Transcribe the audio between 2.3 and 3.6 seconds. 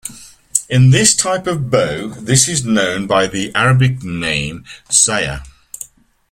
is known by the